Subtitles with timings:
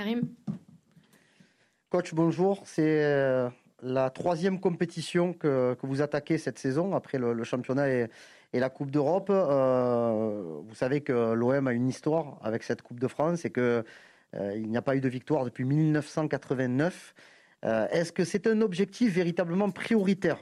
[0.00, 0.22] Karim
[1.90, 2.62] Coach, bonjour.
[2.64, 3.50] C'est euh,
[3.82, 8.08] la troisième compétition que, vous attaquez cette saison, après le, championnat et,
[8.54, 9.28] la Coupe d'Europe.
[9.28, 13.84] Euh, vous savez que l'OM a une histoire avec cette Coupe de France et qu'il
[14.36, 17.14] euh, n'y a pas eu de victoire depuis 1989.
[17.62, 20.38] Est-ce que c'est un objectif véritablement prioritaire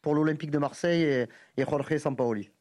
[0.00, 1.26] pour l'Olympique de Marseille et,
[1.56, 2.52] et Jorge Sampaoli?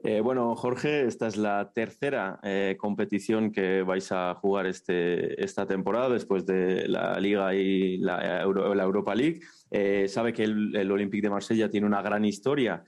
[0.00, 5.66] Eh, bueno, Jorge, esta es la tercera eh, competición que vais a jugar este, esta
[5.66, 9.40] temporada después de la Liga y la, Europa League.
[9.72, 12.84] Eh, sabe que el, Olympique de Marsella tiene una gran historia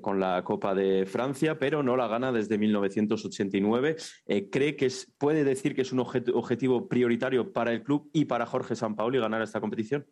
[0.00, 3.96] con la Copa de Francia, pero no la gana desde 1989.
[4.50, 8.76] ¿Cree que puede decir que es un objetivo prioritario para el club y para Jorge
[8.76, 10.06] Sampaoli ganar esta competición?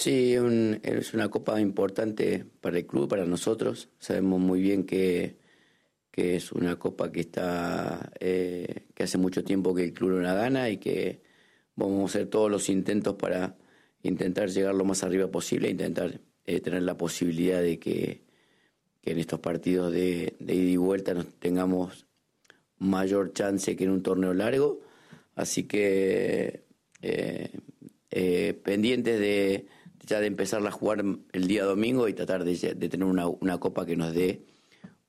[0.00, 0.36] Sí,
[0.84, 3.88] es una copa importante para el club, para nosotros.
[3.98, 5.38] Sabemos muy bien que,
[6.12, 10.20] que es una copa que está eh, que hace mucho tiempo que el club no
[10.20, 11.20] la gana y que
[11.74, 13.56] vamos a hacer todos los intentos para
[14.04, 18.22] intentar llegar lo más arriba posible, intentar eh, tener la posibilidad de que,
[19.02, 22.06] que en estos partidos de, ida y vuelta nos tengamos
[22.78, 24.80] mayor chance que en un torneo largo.
[25.34, 26.62] Así que
[27.02, 27.50] eh,
[28.62, 29.66] pendientes de
[30.08, 33.58] ya de empezar a jugar el día domingo y tratar de, de tener una, una,
[33.58, 34.46] copa que nos dé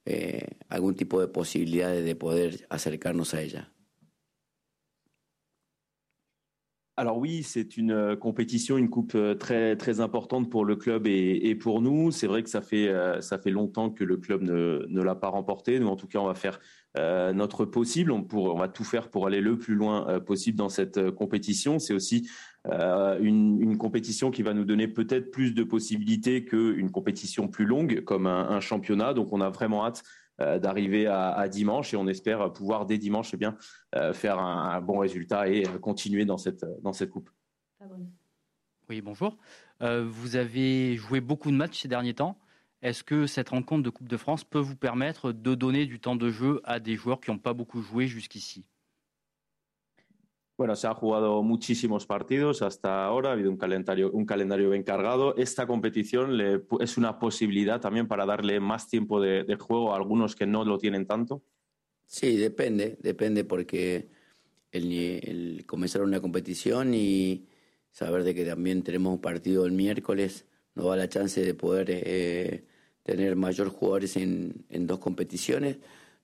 [0.06, 3.72] eh, algún tipo de posibilidad de, de poder acercarnos a ella.
[6.98, 11.08] Alors oui, c'est une euh, compétition, une coupe euh, très très importante pour le club
[11.08, 12.12] et, et pour nous.
[12.12, 15.16] C'est vrai que ça fait euh, ça fait longtemps que le club ne, ne l'a
[15.16, 15.80] pas remporté.
[15.80, 16.60] Nous, en tout cas, on va faire
[16.98, 18.12] euh, notre possible.
[18.12, 21.12] On, pour, on va tout faire pour aller le plus loin euh, possible dans cette
[21.12, 21.80] compétition.
[21.80, 22.30] C'est aussi
[22.68, 28.04] euh, une, compétition qui va nous donner peut-être plus de possibilités qu'une compétition plus longue
[28.04, 29.14] comme un, championnat.
[29.14, 30.04] Donc on a vraiment hâte
[30.42, 33.56] euh, d'arriver à, dimanche et on espère pouvoir dès dimanche eh bien,
[33.96, 37.30] euh, faire un, bon résultat et continuer dans cette, dans cette coupe.
[38.90, 39.38] Oui, bonjour.
[39.80, 42.38] vous avez joué beaucoup de matchs ces derniers temps.
[42.82, 46.16] Est-ce que cette rencontre de Coupe de France peut vous permettre de donner du temps
[46.16, 48.66] de jeu à des joueurs qui n'ont pas beaucoup joué jusqu'ici?
[50.60, 54.84] Bueno, se ha jugado muchísimos partidos hasta ahora, ha habido un calendario, un calendario bien
[54.84, 55.34] cargado.
[55.38, 56.38] Esta competición
[56.82, 60.78] es una posibilidad también para darle más tiempo de, juego a algunos que no lo
[60.78, 61.42] tienen tanto.
[62.04, 64.10] Sí, depende, depende porque
[64.74, 67.48] el, comenzar una competición y
[67.90, 70.46] saber de que también tenemos un partido el miércoles
[70.76, 72.66] nos da la chance de poder eh,
[73.04, 75.78] tener mayor jugadores en, dos competiciones,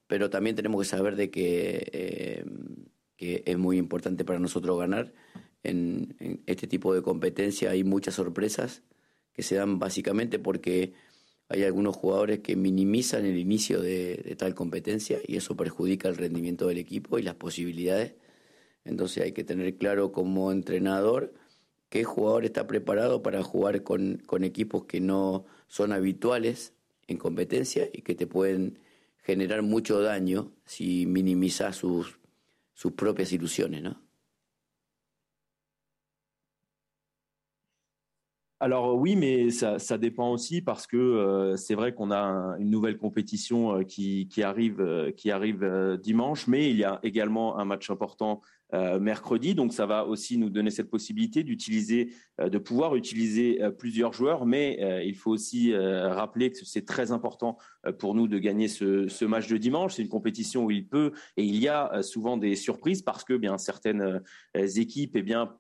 [0.08, 2.46] pero también tenemos que saber de que eh,
[3.18, 5.14] que es muy importante para nosotros ganar.
[5.64, 8.84] En, este tipo de competencia hay muchas sorpresas
[9.34, 10.94] que se dan básicamente porque
[11.50, 16.68] hay algunos jugadores que minimizan el inicio de, tal competencia y eso perjudica el rendimiento
[16.68, 18.16] del equipo y las posibilidades.
[18.84, 21.34] Entonces hay que tener claro como entrenador
[21.90, 26.74] qué jugador está preparado para jugar con, con equipos que no son habituales
[27.08, 28.80] en competencia y que te pueden
[29.24, 32.20] generar mucho daño si minimizas sus
[32.76, 34.06] sus propias ilusiones, ¿no?
[38.62, 42.98] Alors oui, mais ça, dépend aussi parce que euh, c'est vrai qu'on a une nouvelle
[42.98, 47.90] compétition euh, qui, arrive, euh, qui arrive dimanche, mais il y a également un match
[47.92, 48.42] important
[49.00, 54.46] mercredi, donc ça va aussi nous donner cette possibilité d'utiliser, de pouvoir utiliser plusieurs joueurs,
[54.46, 57.58] mais il faut aussi rappeler que c'est très important
[58.00, 59.96] pour nous de gagner ce, match de dimanche.
[59.96, 63.34] C'est une compétition où il peut et il y a souvent des surprises parce que
[63.34, 64.22] bien certaines
[64.54, 65.58] équipes, eh bien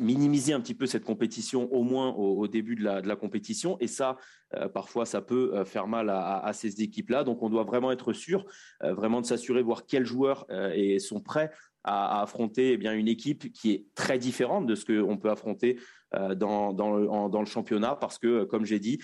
[0.00, 3.76] minimiser un petit peu cette compétition au moins au, début de la, compétition.
[3.80, 4.16] Et ça
[4.54, 7.90] euh, parfois ça peut euh, faire mal à, ces équipes là donc on doit vraiment
[7.90, 8.46] être sûr
[8.84, 11.50] euh, vraiment de s'assurer voir quels joueurs et sont prêts
[11.86, 15.78] à, affronter eh bien une équipe qui est très différente de ce qu'on peut affronter
[16.12, 19.00] dans, dans, le, dans, le, championnat parce que comme j'ai dit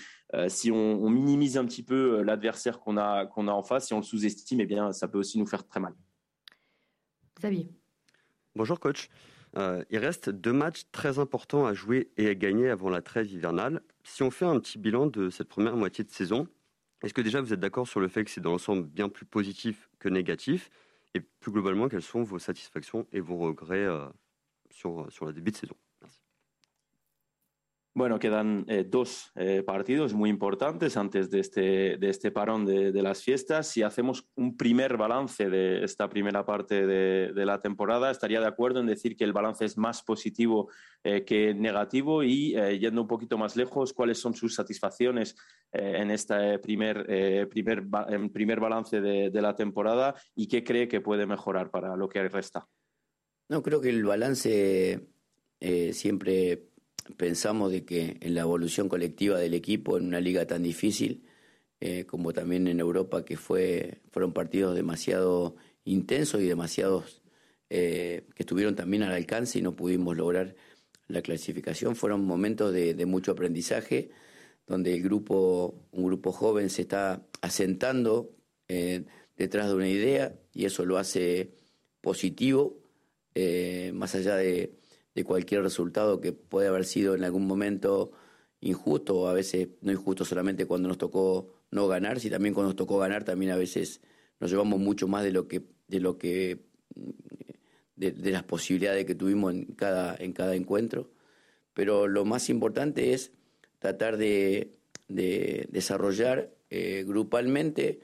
[0.49, 3.99] si on, minimise un petit peu l'adversaire qu'on a qu'on a en face si on
[3.99, 5.95] le sous-estime eh bien ça peut aussi nous faire très mal.
[7.39, 7.69] Xavier.
[8.55, 9.09] Bonjour coach.
[9.57, 13.31] Euh, il reste deux matchs très importants à jouer et à gagner avant la trêve
[13.31, 13.83] hivernale.
[14.05, 16.49] Si on fait un petit bilan de cette première moitié de saison,
[17.03, 19.27] est-ce que déjà vous êtes d'accord sur le fait que c'est dans l'ensemble bien plus
[19.27, 20.71] positif que négatif?
[21.15, 24.09] Et plus globalement, quelles sont vos satisfactions et vos regrets euh,
[24.71, 25.77] sur, sur le début de saison?
[27.95, 33.03] Bueno, quedan eh, dos eh, partidos muy importantes antes de este, de este parón de,
[33.03, 33.67] las fiestas.
[33.67, 38.81] Si hacemos un primer balance de esta primera parte de, la temporada, estaría de acuerdo
[38.81, 40.71] en decir que el balance es más positivo
[41.05, 45.37] eh, que negativo y yendo un poquito más lejos, ¿cuáles son sus satisfacciones
[45.73, 47.85] en este primer, primer,
[48.33, 52.67] primer balance de, la temporada y qué cree que puede mejorar para lo que resta?
[53.51, 55.09] No, creo que el balance
[55.93, 56.72] siempre
[57.17, 61.25] pensamos de que en la evolución colectiva del equipo en una liga tan difícil
[61.81, 67.23] eh, como también en Europa que fue fueron partidos demasiado intensos y demasiados
[67.71, 70.55] eh, que estuvieron también al alcance y no pudimos lograr
[71.09, 74.11] la clasificación fueron momentos de, de mucho aprendizaje
[74.67, 78.31] donde el grupo un grupo joven se está asentando
[79.37, 81.51] detrás de una idea y eso lo hace
[82.01, 82.79] positivo
[83.93, 84.73] más allá de
[85.15, 88.13] de cualquier resultado que puede haber sido en algún momento
[88.61, 92.69] injusto o a veces no injusto solamente cuando nos tocó no ganar, si también cuando
[92.69, 94.01] nos tocó ganar también a veces
[94.41, 96.61] nos llevamos mucho más de lo que de lo que
[97.97, 101.11] de, las posibilidades que tuvimos en cada en cada encuentro,
[101.75, 103.33] pero lo más importante es
[103.79, 108.01] tratar de, desarrollar eh, grupalmente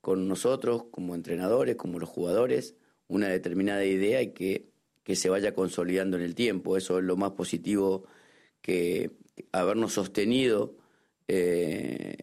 [0.00, 2.74] con nosotros como entrenadores, como los jugadores,
[3.08, 4.73] una determinada idea y que
[5.04, 6.76] que se vaya consolidando en el tiempo.
[6.76, 8.04] Eso es lo más positivo
[8.60, 9.12] que
[9.52, 10.76] habernos sostenido
[11.26, 12.16] eh,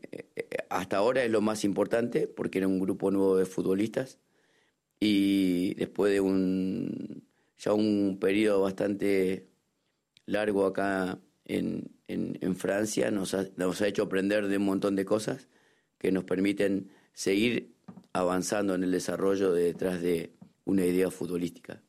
[0.69, 4.19] hasta ahora es lo más importante porque era un grupo nuevo de futbolistas
[4.99, 7.23] y después de un
[7.57, 9.47] ya un periodo bastante
[10.25, 15.05] largo acá en, en, Francia nos ha, nos ha hecho aprender de un montón de
[15.05, 15.47] cosas
[15.97, 17.73] que nos permiten seguir
[18.13, 20.31] avanzando en el desarrollo detrás de
[20.65, 21.81] una idea futbolística.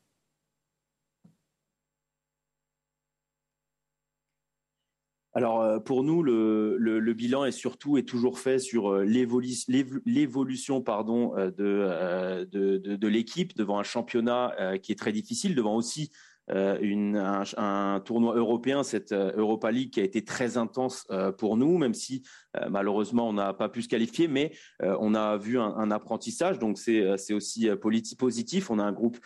[5.35, 11.35] Alors euh, pour nous, le, bilan est surtout et toujours fait sur euh, l'évolution pardon
[11.37, 16.11] euh, de, de, de, l'équipe devant un championnat qui est très difficile, devant aussi
[16.49, 17.15] une,
[17.57, 21.07] un, tournoi européen, cette Europa League qui a été très intense
[21.37, 22.23] pour nous, même si
[22.69, 24.51] malheureusement on n'a pas pu se qualifier, mais
[24.81, 27.69] on a vu un, un apprentissage, donc c'est aussi
[28.17, 28.69] positif.
[28.69, 29.19] On a un groupe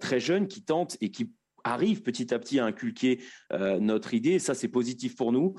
[0.00, 3.20] très jeune qui tente et qui arrive petit à petit à inculquer
[3.52, 4.38] euh, notre idée.
[4.38, 5.54] ça, c'est positif pour nous.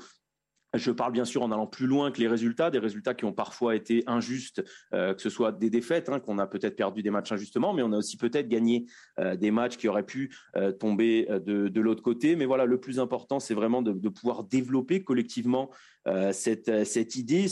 [0.74, 3.32] Je parle bien sûr en allant plus loin que les résultats, des résultats qui ont
[3.32, 4.62] parfois été injustes,
[4.92, 7.82] euh, que ce soit des défaites, hein, qu'on a peut-être perdu des matchs injustement, mais
[7.82, 8.84] on a aussi peut-être gagné
[9.18, 10.34] euh, des matchs qui auraient pu
[10.78, 12.36] tomber de, l'autre côté.
[12.36, 15.70] Mais voilà, le plus important, c'est vraiment de, pouvoir développer collectivement
[16.32, 17.46] cette, cette idée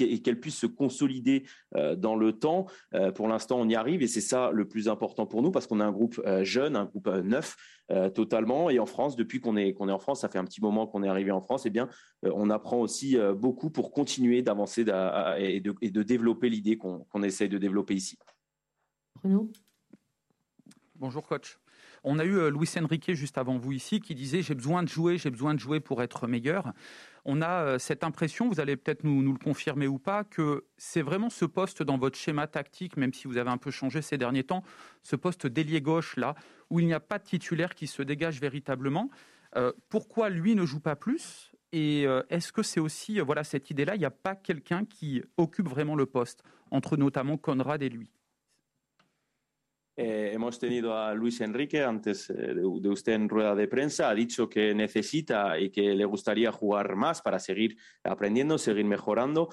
[0.00, 1.44] et qu'elle puisse se consolider
[1.96, 2.66] dans le temps.
[3.14, 5.80] Pour l'instant, on y arrive et c'est ça le plus important pour nous parce qu'on
[5.80, 7.56] a un groupe jeune, un groupe neuf
[8.14, 8.70] totalement.
[8.70, 10.86] Et en France, depuis qu'on est, qu'on est en France, ça fait un petit moment
[10.86, 11.88] qu'on est arrivé en France, eh bien,
[12.22, 14.82] on apprend aussi beaucoup pour continuer d'avancer
[15.38, 18.18] et de, développer l'idée qu'on qu essaye de développer ici.
[20.98, 21.58] Bonjour coach.
[22.04, 25.16] On a eu Luis Enrique juste avant vous ici qui disait j'ai besoin de jouer,
[25.16, 26.72] j'ai besoin de jouer pour être meilleur
[27.30, 31.02] on a euh, cette impression, vous allez peut-être nous, le confirmer ou pas, que c'est
[31.02, 34.16] vraiment ce poste dans votre schéma tactique, même si vous avez un peu changé ces
[34.16, 34.62] derniers temps,
[35.02, 36.34] ce poste d'ailier gauche là,
[36.70, 39.10] où il n'y a pas de titulaire qui se dégage véritablement.
[39.56, 41.52] Euh, pourquoi lui ne joue pas plus?
[41.72, 45.22] Et euh, est-ce que c'est aussi voilà cette idée-là Il n'y a pas quelqu'un qui
[45.36, 48.10] occupe vraiment le poste entre notamment Conrad et lui?
[50.00, 54.14] Eh, hemos tenido a Luis Enrique antes eh, de, usted en rueda de prensa, ha
[54.14, 59.48] dicho que necesita y que le gustaría jugar más para seguir aprendiendo, seguir mejorando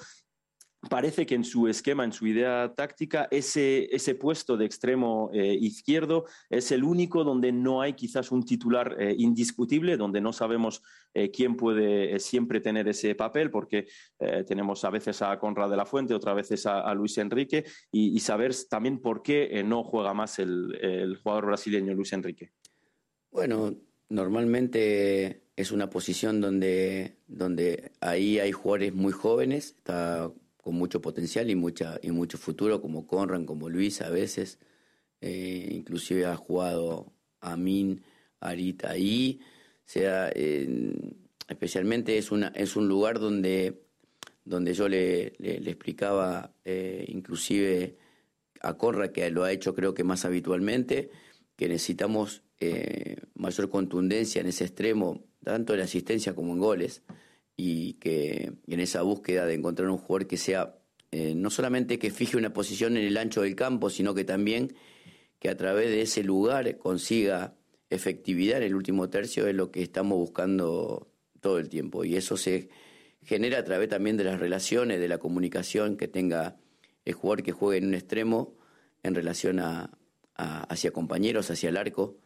[0.88, 3.88] parece que en su esquema, en su idea táctica, ese,
[4.20, 9.14] puesto de extremo eh, izquierdo es el único donde no hay quizás un titular eh,
[9.18, 10.82] indiscutible, donde no sabemos
[11.14, 13.86] eh, quién puede siempre tener ese papel, porque
[14.46, 18.52] tenemos a veces a Conrad de la Fuente, otras veces a, Luis Enrique, y, saber
[18.68, 22.52] también por qué no juega más el, el jugador brasileño Luis Enrique.
[23.30, 23.74] Bueno,
[24.08, 30.30] normalmente es una posición donde, donde ahí hay jugadores muy jóvenes, está
[30.66, 34.58] con mucho potencial y, mucha, y mucho futuro, como Conran, como Luis a veces.
[35.20, 38.02] Eh, inclusive ha jugado Amin,
[38.40, 39.38] Arita ahí.
[39.84, 40.28] sea,
[41.46, 43.80] especialmente es, una, es un lugar donde,
[44.44, 47.96] donde yo le, le, explicaba eh, inclusive
[48.60, 51.10] a Conra, que lo ha hecho creo que más habitualmente,
[51.54, 57.04] que necesitamos eh, mayor contundencia en ese extremo, tanto en asistencia como en goles
[57.56, 60.76] y que en esa búsqueda de encontrar un jugador que sea
[61.12, 64.74] eh, no solamente que fije una posición en el ancho del campo, sino que también
[65.38, 67.54] que a través de ese lugar consiga
[67.90, 71.08] efectividad en el último tercio es lo que estamos buscando
[71.40, 72.68] todo el tiempo y eso se
[73.22, 76.56] genera a través también de las relaciones, de la comunicación que tenga
[77.04, 78.56] el jugador que juegue en un extremo
[79.02, 79.90] en relación a,
[80.34, 82.18] hacia compañeros, hacia el arco.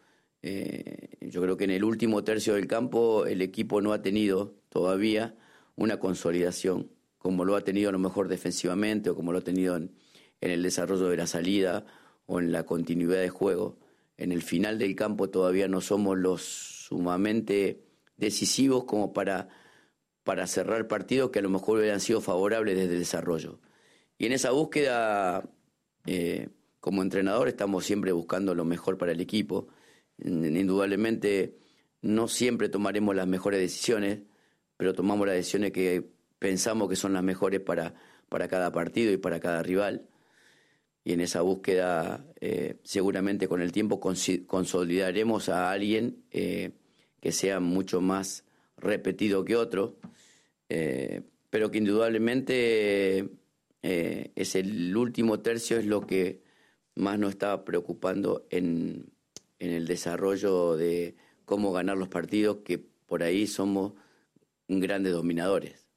[0.43, 4.60] Eh, yo creo que en el último tercio del campo el equipo no ha tenido
[4.71, 5.37] todavía
[5.77, 9.77] una consolidación, como lo ha tenido a lo mejor defensivamente o como lo ha tenido
[9.77, 9.93] en,
[10.41, 11.85] el desarrollo de la salida
[12.25, 13.79] o en la continuidad de juego.
[14.17, 17.85] en el final del campo todavía no somos los sumamente
[18.17, 19.49] decisivos como para,
[20.25, 23.61] para cerrar partidos que a lo mejor hubieran sido favorables desde el desarrollo.
[24.19, 25.49] Y en esa búsqueda,
[26.07, 26.49] eh,
[26.79, 29.69] como entrenador, estamos siempre buscando lo mejor para el equipo.
[30.19, 31.57] Indudablemente,
[32.03, 34.21] no siempre tomaremos las mejores decisiones,
[34.81, 36.03] pero tomamos las decisiones que
[36.39, 37.93] pensamos que son las mejores para,
[38.31, 40.09] para cada partido y para cada rival.
[41.05, 46.71] Y en esa búsqueda, eh, seguramente con el tiempo consolidaremos a alguien eh,
[47.21, 48.45] que sea mucho más
[48.79, 49.99] repetido que otro,
[50.67, 53.29] pero que indudablemente
[53.83, 56.41] eh, es el último tercio, es lo que
[56.95, 59.11] más nos está preocupando en,
[59.59, 63.93] en el desarrollo de cómo ganar los partidos, que por ahí somos
[64.79, 65.90] grandes dominadores.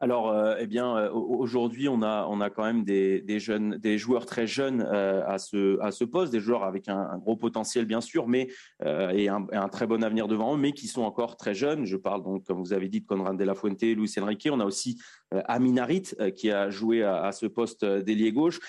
[0.00, 3.96] Alors, euh, eh bien, euh, aujourd'hui, on a, on a quand même des, jeunes, des
[3.96, 7.86] joueurs très jeunes euh, à, ce, à ce poste, des joueurs avec un, gros potentiel,
[7.86, 8.48] bien sûr, mais
[8.84, 11.86] et un, très bon avenir devant eux, mais qui sont encore très jeunes.
[11.86, 14.48] Je parle donc, comme vous avez dit, de Conrad de la Fuente, Luis Enrique.
[14.50, 15.00] On a aussi
[15.46, 18.60] Aminarit qui a joué à, à ce poste d'ailier gauche.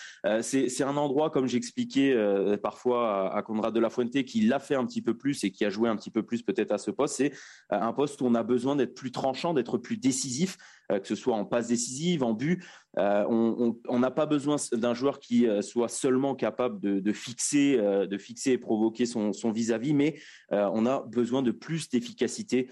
[0.41, 2.15] C'est un endroit, comme j'expliquais
[2.61, 5.65] parfois à, Conrad de la Fuente, qui l'a fait un petit peu plus et qui
[5.65, 7.15] a joué un petit peu plus peut-être à ce poste.
[7.15, 7.33] C'est
[7.69, 10.57] un poste où on a besoin d'être plus tranchant, d'être plus décisif
[10.89, 12.63] que ce soit en passe décisive, en but.
[12.97, 18.07] Euh, on n'a pas besoin d'un joueur qui euh, soit seulement capable de, fixer, euh,
[18.07, 22.69] de fixer et provoquer son vis-à-vis, mais on a besoin de plus d'efficacité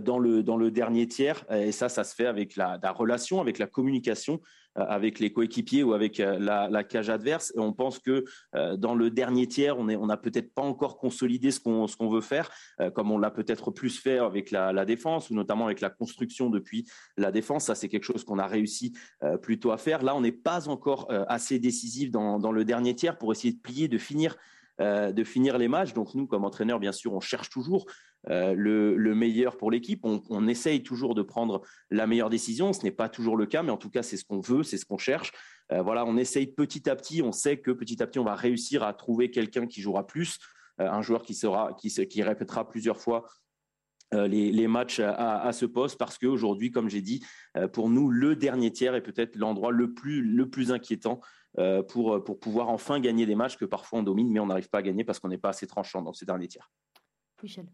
[0.00, 1.44] dans le, dernier tiers.
[1.52, 4.40] Et ça, ça se fait avec la relation, avec la communication euh,
[4.76, 7.52] avec les coéquipiers ou avec euh, la, cage adverse.
[7.56, 10.98] Et on pense que euh, dans le dernier tiers, on n'a on peut-être pas encore
[10.98, 12.50] consolidé ce qu'on ce qu'on veut faire,
[12.94, 16.86] comme on l'a peut-être plus fait avec la, défense ou notamment avec la construction depuis
[17.16, 17.64] la défense.
[17.64, 18.94] Ça, c'est quelque chose qu'on a réussi
[19.42, 20.02] plutôt à faire.
[20.02, 23.60] Là, on n'est pas encore assez décisif dans, dans le dernier tiers pour essayer de
[23.60, 24.36] plier, de finir
[24.80, 25.92] de finir les matchs.
[25.92, 27.86] Donc nous, comme entraîneurs, bien sûr, on cherche toujours
[28.30, 30.00] euh, le, meilleur pour l'équipe.
[30.04, 32.72] On, essaye toujours de prendre la meilleure décision.
[32.72, 34.78] Ce n'est pas toujours le cas, mais en tout cas, c'est ce qu'on veut, c'est
[34.78, 35.32] ce qu'on cherche.
[35.72, 37.22] Euh, voilà, on essaye petit à petit.
[37.22, 40.38] On sait que petit à petit, on va réussir à trouver quelqu'un qui jouera plus,
[40.80, 43.24] euh, un joueur qui sera, qui, répétera plusieurs fois
[44.12, 47.24] les, matchs à, ce poste parce qu'aujourd'hui, comme j'ai dit,
[47.72, 51.20] pour nous, le dernier tiers est peut-être l'endroit le plus, le plus inquiétant
[51.88, 54.78] pour, pour pouvoir enfin gagner des matchs que parfois on domine, mais on n'arrive pas
[54.78, 56.70] à gagner parce qu'on n'est pas assez tranchant dans ces derniers tiers.
[57.42, 57.66] Michel.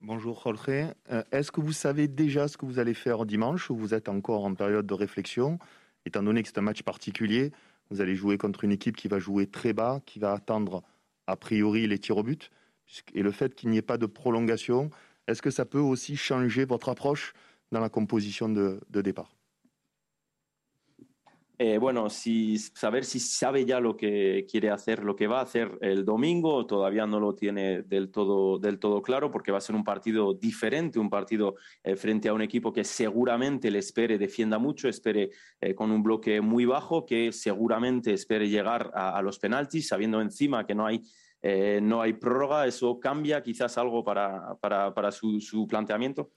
[0.00, 0.68] Bonjour Jorge.
[0.68, 4.08] Euh, est-ce que vous savez déjà ce que vous allez faire dimanche ou vous êtes
[4.08, 5.58] encore en période de réflexion?
[6.06, 7.52] Étant donné que c'est un match particulier,
[7.90, 10.84] vous allez jouer contre une équipe qui va jouer très bas, qui va attendre
[11.26, 12.50] a priori les tirs au but.
[13.12, 14.90] Et le fait qu'il n'y ait pas de prolongation,
[15.26, 17.34] est-ce que ça peut aussi changer votre approche
[17.72, 19.37] dans la composition de départ?
[21.60, 25.42] Eh, bueno, si, saber si sabe ya lo que quiere hacer, lo que va a
[25.42, 29.60] hacer el domingo, todavía no lo tiene del todo, del todo claro porque va a
[29.60, 34.18] ser un partido diferente, un partido eh, frente a un equipo que seguramente le espere,
[34.18, 39.40] defienda mucho, espere eh, con un bloque muy bajo, que seguramente espere llegar a, los
[39.40, 41.02] penaltis, sabiendo encima que no hay,
[41.82, 42.66] no hay prórroga.
[42.68, 44.56] ¿Eso cambia quizás algo para,
[45.10, 46.30] su planteamiento?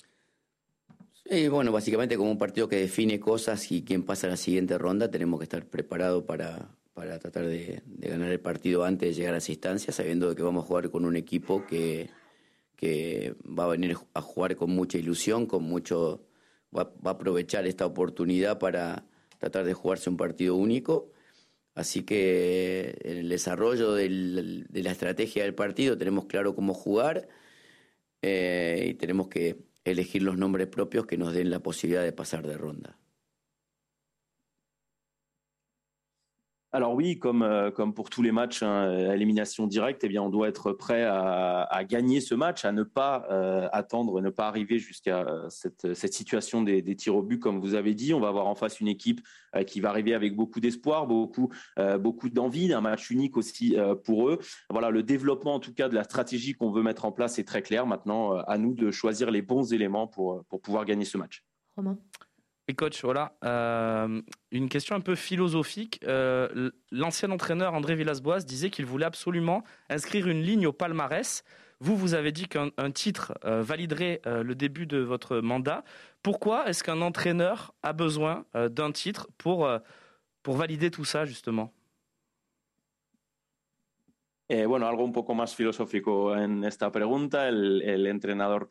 [1.25, 4.78] Y bueno, básicamente como un partido que define cosas y quién pasa a la siguiente
[4.78, 9.36] ronda, tenemos que estar preparados para, para tratar de, ganar el partido antes de llegar
[9.36, 12.10] a esa instancia, sabiendo que vamos a jugar con un equipo que,
[12.75, 16.25] que va a venir a jugar con mucha ilusión, con mucho
[16.75, 19.06] va, a aprovechar esta oportunidad para
[19.38, 21.12] tratar de jugarse un partido único.
[21.74, 27.30] Así que en el desarrollo de la estrategia del partido tenemos claro cómo jugar
[28.22, 32.48] eh, y tenemos que elegir los nombres propios que nos den la posibilidad de pasar
[32.48, 33.00] de ronda.
[36.74, 40.30] Alors oui, comme, euh, comme pour tous les matchs hein, à élimination directe, eh on
[40.30, 44.48] doit être prêt à, à gagner ce match, à ne pas euh, attendre, ne pas
[44.48, 48.13] arriver jusqu'à euh, cette, situation des, tirs au but, comme vous avez dit.
[48.13, 49.20] On va avoir en face une équipe
[49.54, 52.00] euh, qui va arriver avec beaucoup d'espoir, beaucoup, euh,
[52.32, 53.75] d'envie, un match unique aussi
[54.06, 54.40] pour eux.
[54.70, 57.44] Voilà, le développement en tout cas de la stratégie qu'on veut mettre en place est
[57.44, 57.86] très clair.
[57.86, 61.44] Maintenant, à nous de choisir les bons éléments pour, pouvoir gagner ce match.
[62.68, 66.00] Et coach, voilà, euh, une question un peu philosophique.
[66.08, 71.44] Euh, l'ancien entraîneur André Villas-Boas disait qu'il voulait absolument inscrire une ligne au palmarès.
[71.80, 75.84] Vous, vous avez dit qu'un titre euh, validerait le début de votre mandat.
[76.22, 79.68] Pourquoi est-ce qu'un entraîneur a besoin d'un titre pour,
[80.44, 81.74] pour valider tout ça, justement?
[84.53, 87.48] Eh, bueno, algo un poco más filosófico en esta pregunta.
[87.48, 88.67] El, entrenador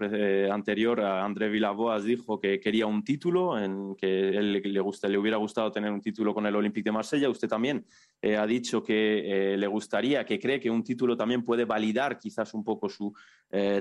[0.53, 3.55] anterior, André Villaboas, dijo que quería un título,
[3.97, 7.31] que le, le hubiera gustado tener un título con el Olympique de Marsella.
[7.31, 7.87] Usted también
[8.21, 12.19] eh, ha dicho que eh, le gustaría, que cree que un título también puede validar
[12.19, 13.15] quizás un poco su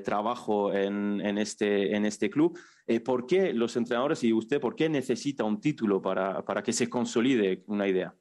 [0.01, 2.57] trabajo este, en este club.
[3.03, 7.65] ¿Por qué los entrenadores y usted, por qué necesita un título para que se consolide
[7.67, 8.15] una idea?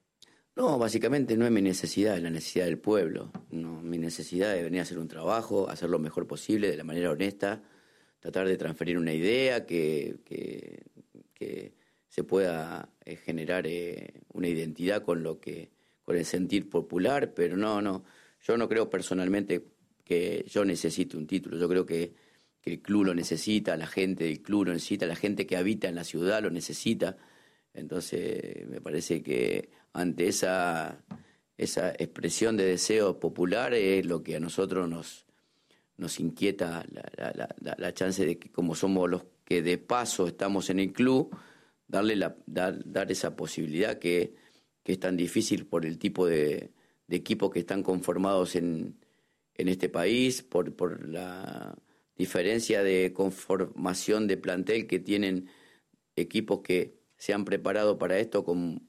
[0.59, 3.31] No, básicamente no es mi necesidad, es la necesidad del pueblo.
[3.53, 6.83] No, mi necesidad es venir a hacer un trabajo, hacer lo mejor posible, de la
[6.83, 7.62] manera honesta,
[8.19, 11.73] tratar de transferir una idea que, que,
[12.09, 15.71] se pueda eh, generar eh, una identidad con lo que,
[16.03, 18.03] con el sentir popular, pero no, no.
[18.43, 19.65] Yo no creo personalmente
[20.03, 21.57] que yo necesite un título.
[21.57, 22.15] Yo creo que,
[22.61, 25.88] que el club lo necesita, la gente del club lo necesita, la gente que habita
[25.88, 27.17] en la ciudad lo necesita.
[27.78, 31.04] Entonces, me parece que ante esa,
[31.56, 35.26] esa expresión de deseo popular es lo que a nosotros nos,
[35.97, 40.78] nos inquieta la, la, chance de que como somos los que de paso estamos en
[40.78, 41.37] el club,
[41.87, 44.35] darle la, dar, dar esa posibilidad que,
[44.82, 46.70] que, es tan difícil por el tipo de,
[47.06, 48.97] de equipos que están conformados en,
[49.54, 51.76] en este país, por, por la
[52.16, 55.49] diferencia de conformación de plantel que tienen
[56.14, 58.89] equipos que se han preparado para esto con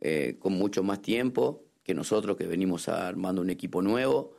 [0.00, 4.36] eh, con mucho más tiempo que nosotros que venimos armando un equipo nuevo.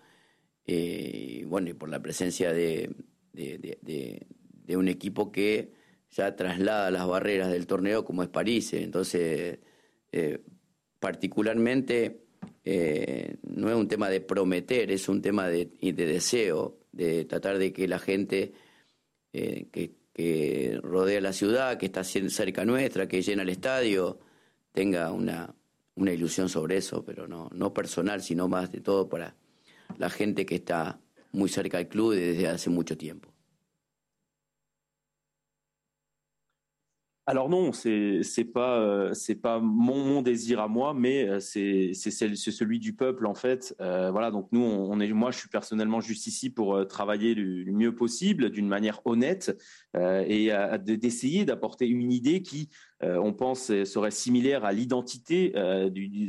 [0.65, 2.95] Eh, bueno, y por la presencia de,
[3.33, 5.73] de, un equipo que
[6.11, 8.71] ya traslada las barreras del torneo como es París.
[8.73, 9.59] Entonces,
[10.11, 10.43] eh,
[10.99, 12.21] particularmente,
[13.43, 17.73] no es un tema de prometer, es un tema de, de deseo, de tratar de
[17.73, 18.53] que la gente
[19.33, 24.19] que, que rodea la ciudad, que está cerca nuestra, que llena el estadio,
[24.73, 25.55] tenga una,
[25.95, 29.37] una ilusión sobre eso, pero no, no personal, sino más de todo para
[29.97, 30.99] la gente que está
[31.31, 33.28] muy cerca del club desde hace mucho tiempo.
[37.29, 41.91] Alors non, c'est c'est pas euh, c'est pas mon, désir à moi, mais euh, c'est
[41.93, 43.75] c'est celui du peuple en fait.
[43.81, 47.71] Euh, voilà, donc nous on, est moi je suis personnellement juste ici pour travailler le,
[47.71, 49.55] mieux possible, d'une manière honnête
[49.95, 52.69] et d'essayer d'apporter une idée qui
[53.01, 55.53] on pense serait similaire à l'identité,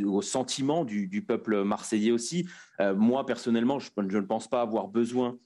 [0.04, 2.46] au sentiment du, du, peuple marseillais aussi.
[2.94, 5.38] moi personnellement, je, je ne pense pas avoir besoin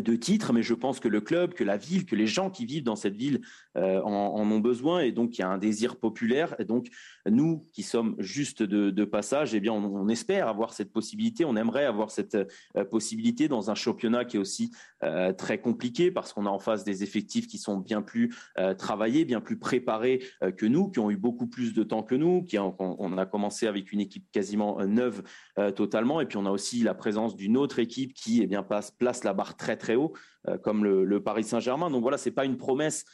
[0.00, 2.66] de titres, mais je pense que le club, que la ville, que les gens qui
[2.66, 3.40] vivent dans cette ville
[3.76, 6.56] euh, en, ont besoin, et donc il y a un désir populaire.
[6.66, 6.88] Donc
[7.26, 11.84] nous, qui sommes juste de, passage, eh bien on, espère avoir cette possibilité, on aimerait
[11.84, 14.70] avoir cette euh, possibilité dans un championnat qui est aussi
[15.02, 18.34] euh, très compliqué parce qu'on a en face des effectifs qui sont bien plus
[18.78, 20.22] travaillés, bien plus préparés
[20.56, 23.66] que nous, qui ont eu beaucoup plus de temps que nous, qui on, a commencé
[23.66, 25.22] avec une équipe quasiment neuve
[25.74, 29.24] totalement, et puis on a aussi la présence d'une autre équipe qui eh bien place
[29.24, 30.12] la barre très très haut,
[30.62, 31.90] comme le, Paris Saint-Germain.
[31.90, 33.04] Donc voilà, c'est pas une promesse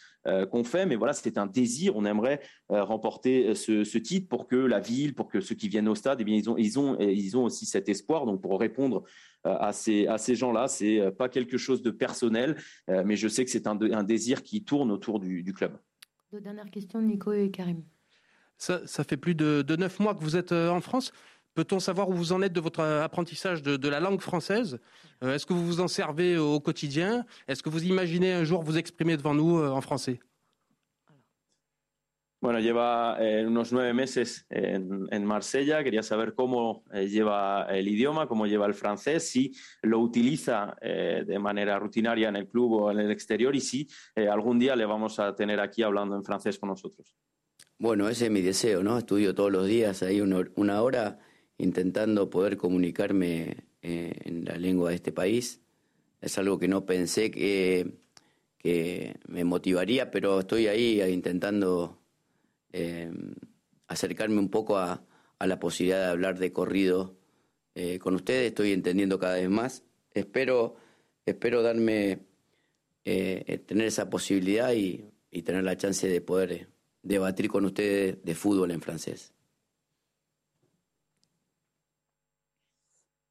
[0.51, 1.97] qu'on fait, mais voilà, c'était un désir.
[1.97, 5.89] On aimerait euh, remporter ce, titre pour que la ville, pour que ceux qui viennent
[5.89, 8.27] au stade, eh bien, ils ont, ils ont, ils ont aussi cet espoir.
[8.27, 9.03] Donc pour répondre
[9.45, 12.57] à ces, à ces gens-là, c'est pas quelque chose de personnel,
[12.89, 15.77] mais je sais que c'est un, un, désir qui tourne autour du, club.
[16.33, 17.83] Deux dernières questions, Nico et Karim.
[18.57, 21.13] Ça, ça fait plus de, de neuf mois que vous êtes en France.
[21.55, 24.81] Peut-on savoir où vous en êtes de votre apprentissage de, la langue française?
[25.23, 27.27] Euh, Est-ce que vous vous en servez au quotidien?
[27.47, 30.21] Est-ce que vous imaginez un jour vous exprimer devant nous euh, en français?
[32.43, 35.85] Bueno, lleva eh, unos nueve meses en, en, Marsella.
[35.85, 41.23] Quería saber cómo eh, lleva el idioma, cómo lleva el francés, si lo utiliza eh,
[41.25, 43.87] de manera rutinaria en el club o en el exterior y si
[44.29, 47.15] algún día le vamos a tener aquí hablando en francés con nosotros.
[47.79, 48.99] Bueno, ese es mi deseo, ¿no?
[48.99, 51.21] Estudio todos los días ahí una hora
[51.59, 55.61] intentando poder comunicarme eh, en la lengua de este país.
[56.21, 57.95] Es algo que no pensé que,
[58.59, 61.99] que me motivaría, pero estoy ahí intentando
[62.73, 63.11] eh,
[63.89, 65.05] acercarme un poco a,
[65.39, 67.17] a, la posibilidad de hablar de corrido
[67.75, 68.49] eh, con ustedes.
[68.49, 69.85] Estoy entendiendo cada vez más.
[70.15, 70.77] Espero,
[71.27, 72.21] espero darme,
[73.05, 76.69] tener esa posibilidad y, y tener la chance de poder
[77.03, 79.32] debatir con ustedes de fútbol en francés.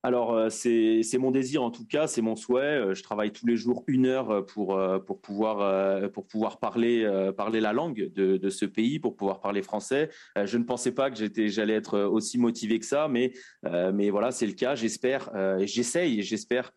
[0.03, 2.61] Alors, euh, c'est mon désir en tout cas, c'est mon souhait.
[2.61, 7.07] Euh, je travaille tous les jours une heure euh, pour, pour, pouvoir, pour pouvoir parler,
[7.37, 10.09] parler la langue de, ce pays, pour pouvoir parler français.
[10.43, 13.33] Je ne pensais pas que j'allais être aussi motivé que ça, mais,
[13.63, 14.75] mais voilà, c'est le cas.
[14.75, 16.71] J'espère, j'essaye j'espère.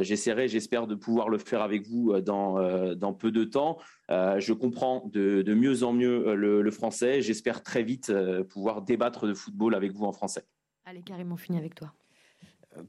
[0.00, 3.78] J'essaierai, j'espère de pouvoir le faire avec vous dans, dans peu de temps.
[4.08, 7.22] je comprends de, de, mieux en mieux le, le français.
[7.22, 8.12] J'espère très vite
[8.48, 10.44] pouvoir débattre de football avec vous en français.
[10.84, 11.92] Allez, carrément fini avec toi.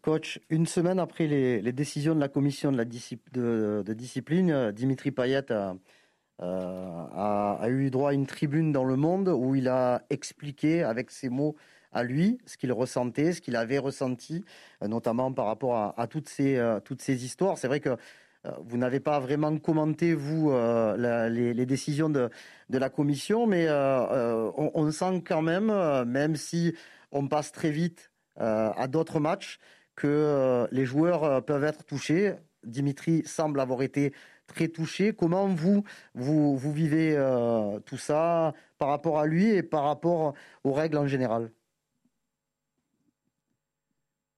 [0.01, 5.75] Coach, une semaine après les, décisions de la commission de, la discipline, Dimitri Payet a,
[6.39, 11.29] a, eu droit à une tribune dans Le Monde où il a expliqué avec ses
[11.29, 11.55] mots
[11.91, 14.43] à lui ce qu'il ressentait, ce qu'il avait ressenti,
[14.81, 17.57] notamment par rapport à, toutes, ces, toutes ces histoires.
[17.57, 17.97] C'est vrai que
[18.45, 22.29] euh, vous n'avez pas vraiment commenté, vous, euh, les, décisions de,
[22.69, 25.71] la commission, mais euh, on, sent quand même,
[26.05, 26.75] même si
[27.11, 29.59] on passe très vite à d'autres matchs,
[29.95, 32.35] que les joueurs peuvent être touchés.
[32.63, 34.13] Dimitri semble avoir été
[34.47, 35.13] très touché.
[35.13, 37.15] Comment vous vivez
[37.85, 41.51] tout ça par rapport à lui et par rapport aux règles en général?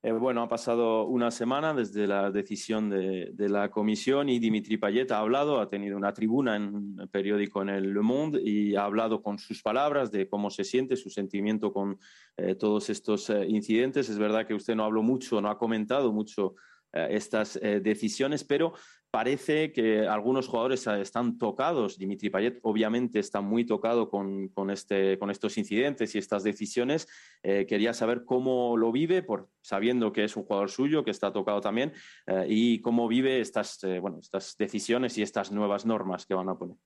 [0.04, 5.12] Eh, bueno, ha pasado una semana desde la decisión de, la comisión y Dimitri Payet
[5.12, 8.84] ha hablado, ha tenido una tribuna en el periódico en el Le Monde y ha
[8.84, 11.98] hablado con sus palabras de cómo se siente, su sentimiento con
[12.38, 14.08] eh, todos estos eh, incidentes.
[14.08, 16.56] Es verdad que usted no habló mucho, no ha comentado mucho
[16.94, 18.74] estas decisiones, pero
[19.18, 21.98] parece que algunos jugadores están tocados.
[21.98, 27.08] Dimitri Payet obviamente está muy tocado con, con, este, con estos incidentes y estas decisiones.
[27.42, 31.34] Eh, quería saber cómo lo vive, por, sabiendo que es un jugador suyo, que está
[31.34, 31.94] tocado también,
[32.28, 36.50] eh, y cómo vive estas, eh, bueno, estas decisiones y estas nuevas normas que van
[36.50, 36.78] a poner.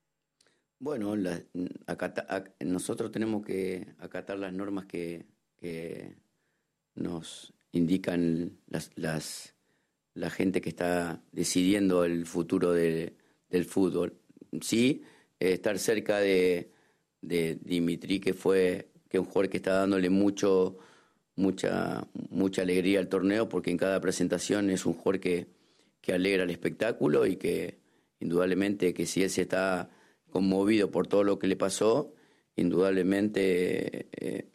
[0.78, 1.14] Bueno,
[2.60, 5.26] nosotros tenemos que acatar las normas que,
[6.94, 8.58] nos indican
[8.96, 9.51] las
[10.14, 14.14] la gente que está decidiendo el futuro del fútbol.
[14.60, 15.02] Sí,
[15.38, 16.70] estar cerca de,
[17.20, 20.78] Dimitri, que fue que un jugador que está dándole mucho,
[21.36, 25.46] mucha, mucha alegría al torneo, porque en cada presentación es un jugador que,
[26.00, 27.78] que alegra el espectáculo y que
[28.20, 29.90] indudablemente que si él se está
[30.30, 32.14] conmovido por todo lo que le pasó,
[32.56, 34.48] indudablemente eh,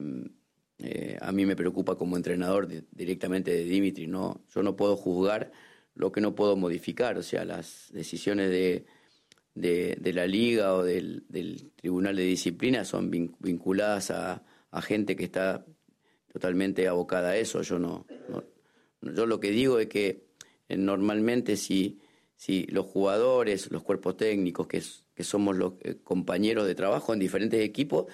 [0.80, 4.42] eh, a mí me preocupa como entrenador directamente de Dimitri, ¿no?
[4.54, 5.52] Yo no puedo juzgar
[5.96, 8.86] lo que no puedo modificar, o sea, las decisiones de,
[9.56, 11.24] de, la liga o del,
[11.76, 14.44] tribunal de disciplina son vinculadas a,
[14.84, 15.66] gente que está
[16.32, 17.64] totalmente abocada a eso.
[17.64, 18.06] Yo no,
[19.02, 20.28] yo lo que digo es que
[20.70, 22.00] eh, normalmente si,
[22.36, 24.84] si los jugadores, los cuerpos técnicos, que,
[25.16, 28.06] que somos los eh, compañeros de trabajo en diferentes equipos,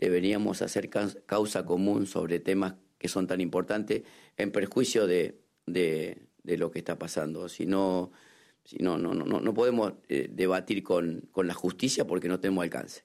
[0.00, 0.88] deberíamos hacer
[1.26, 4.02] causa común sobre temas que son tan importantes
[4.36, 7.48] en perjuicio de, de, lo que está pasando.
[7.48, 8.10] Si no,
[8.64, 12.64] si no, no, no, no podemos eh, debatir con, con, la justicia porque no tenemos
[12.64, 13.04] alcance.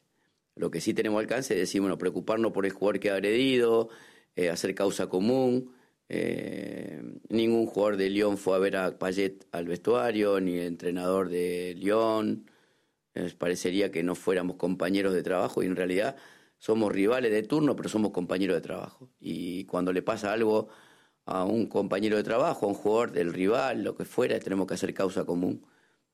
[0.55, 3.89] Lo que sí tenemos alcance es decir, bueno, preocuparnos por el jugador que ha agredido,
[4.36, 5.73] eh, hacer causa común.
[6.08, 11.29] Eh, ningún jugador de Lyon fue a ver a Payet al vestuario, ni el entrenador
[11.29, 12.49] de Lyon.
[13.38, 16.15] parecería que no fuéramos compañeros de trabajo y en realidad
[16.57, 19.09] somos rivales de turno, pero somos compañeros de trabajo.
[19.19, 20.69] Y cuando le pasa algo
[21.25, 24.75] a un compañero de trabajo, a un jugador del rival, lo que fuera, tenemos que
[24.75, 25.65] hacer causa común.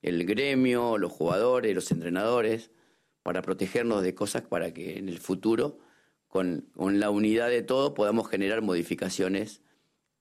[0.02, 2.72] El gremio, los jugadores, los entrenadores,
[3.24, 5.80] para protegernos de cosas para que en el futuro,
[6.28, 9.62] con, la unidad de todo, podamos generar modificaciones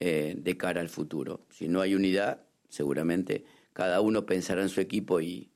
[0.00, 1.46] eh, de cara al futuro.
[1.50, 5.52] Si no hay unidad, seguramente cada uno pensará en su equipo y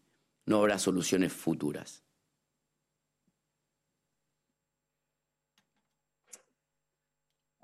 [0.47, 2.04] no habrá soluciones futuras.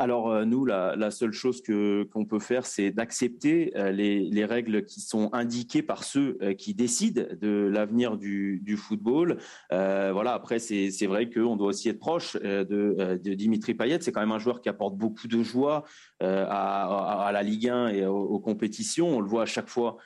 [0.00, 4.86] Alors euh, nous, la, seule chose que qu'on peut faire, c'est d'accepter euh, les, règles
[4.86, 9.36] qui sont indiquées par ceux euh, qui décident de l'avenir du, football.
[9.70, 10.32] voilà.
[10.32, 13.98] Après, c'est vrai qu'on doit aussi être proche de, Dimitri Payet.
[14.00, 15.84] C'est quand même un joueur qui apporte beaucoup de joie
[16.20, 19.18] à, la Ligue 1 et aux, compétitions.
[19.18, 19.98] On le voit à chaque fois.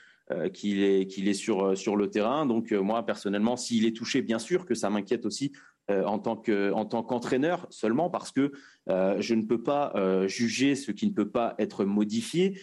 [0.54, 2.46] qu'il est, qu'il est sur, sur le terrain.
[2.46, 5.52] Donc moi, personnellement, s'il est touché, bien sûr que ça m'inquiète aussi
[5.90, 8.52] euh, en tant que en tant qu'entraîneur seulement parce que
[8.88, 12.58] euh, je ne peux pas euh, juger ce qui ne peut pas être modifié.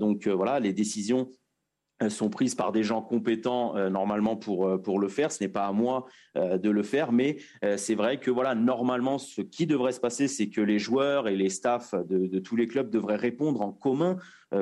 [0.00, 1.30] donc voilà, les décisions
[2.08, 5.32] sont prises par des gens compétents normalement pour pour le faire.
[5.32, 7.38] Ce n'est pas à moi de le faire, mais
[7.76, 11.36] c'est vrai que voilà, normalement, ce qui devrait se passer, c'est que les joueurs et
[11.36, 14.16] les staffs de, tous les clubs devraient répondre en commun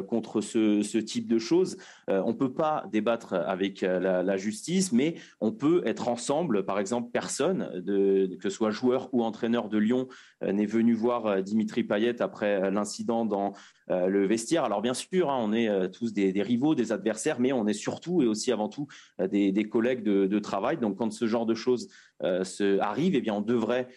[0.08, 1.76] contre ce, type de choses.
[2.08, 6.64] Euh, on ne peut pas débattre avec euh, la, justice, mais on peut être ensemble.
[6.64, 10.08] Par exemple, personne, que ce soit joueur ou entraîneur de Lyon,
[10.42, 13.52] n'est venu voir Dimitri Payet après l'incident dans
[13.88, 14.64] le vestiaire.
[14.64, 18.22] Alors bien sûr, hein, on est tous des, rivaux, des adversaires, mais on est surtout
[18.22, 18.88] et aussi avant tout
[19.20, 20.78] des, collègues de, travail.
[20.78, 21.88] Donc quand ce genre de choses
[22.20, 23.88] se arrive, eh bien on devrait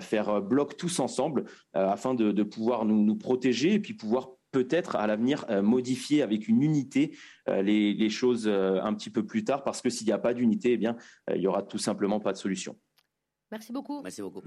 [0.00, 1.44] faire bloc tous ensemble
[1.74, 6.62] afin de, pouvoir nous, protéger et puis pouvoir peut-être à l'avenir euh, modifier avec une
[6.62, 10.18] unité euh, les, choses euh, un petit peu plus tard, parce que s'il n'y a
[10.18, 10.96] pas d'unité, eh bien,
[11.34, 12.78] il n'y aura tout simplement pas de solution.
[13.50, 14.00] Merci beaucoup.
[14.02, 14.42] Merci beaucoup.